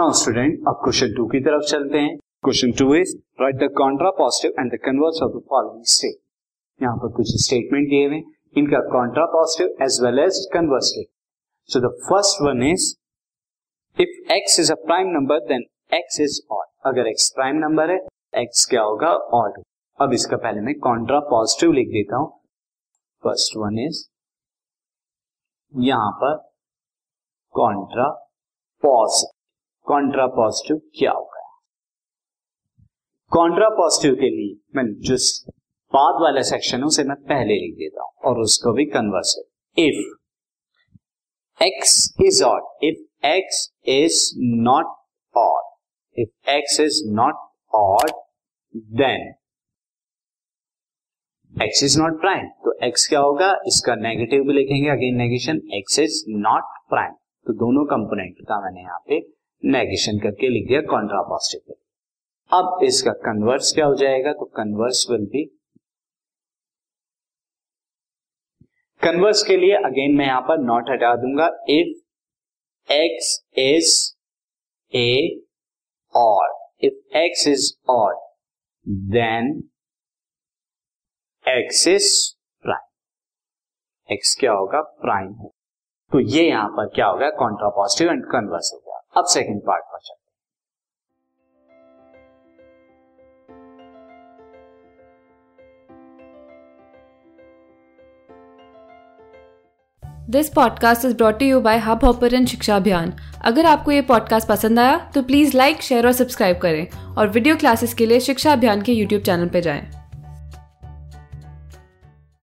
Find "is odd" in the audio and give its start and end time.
16.20-16.66, 42.20-42.84, 77.48-78.18